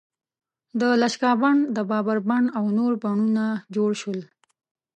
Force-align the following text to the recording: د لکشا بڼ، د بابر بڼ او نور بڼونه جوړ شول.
د 0.79 0.81
لکشا 1.01 1.31
بڼ، 1.41 1.55
د 1.75 1.77
بابر 1.89 2.17
بڼ 2.27 2.43
او 2.57 2.63
نور 2.77 2.91
بڼونه 3.03 3.43
جوړ 3.75 3.91
شول. 4.01 4.19